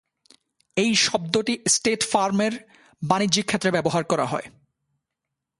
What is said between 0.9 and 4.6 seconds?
শব্দটি স্টেট ফার্মের বাণিজ্যিক ক্ষেত্রে ব্যবহার করা হয়।